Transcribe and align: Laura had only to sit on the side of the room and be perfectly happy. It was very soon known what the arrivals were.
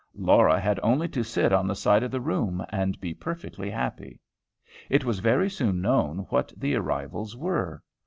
Laura 0.17 0.59
had 0.59 0.79
only 0.81 1.07
to 1.07 1.21
sit 1.23 1.53
on 1.53 1.67
the 1.67 1.75
side 1.75 2.01
of 2.01 2.09
the 2.09 2.19
room 2.19 2.65
and 2.69 2.99
be 2.99 3.13
perfectly 3.13 3.69
happy. 3.69 4.19
It 4.89 5.05
was 5.05 5.19
very 5.19 5.47
soon 5.47 5.79
known 5.79 6.25
what 6.31 6.51
the 6.57 6.73
arrivals 6.75 7.37
were. 7.37 7.83